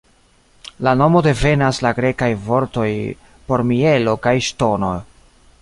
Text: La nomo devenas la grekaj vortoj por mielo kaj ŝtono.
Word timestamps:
La 0.87 0.93
nomo 1.01 1.21
devenas 1.27 1.81
la 1.87 1.91
grekaj 1.99 2.31
vortoj 2.49 2.89
por 3.51 3.67
mielo 3.73 4.19
kaj 4.29 4.37
ŝtono. 4.51 4.95